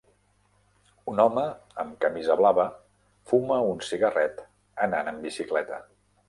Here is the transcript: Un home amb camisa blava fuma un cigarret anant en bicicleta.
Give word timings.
Un 1.11 1.19
home 1.25 1.43
amb 1.83 1.99
camisa 2.05 2.37
blava 2.39 2.65
fuma 3.33 3.59
un 3.75 3.85
cigarret 3.89 4.43
anant 4.87 5.13
en 5.13 5.23
bicicleta. 5.29 5.81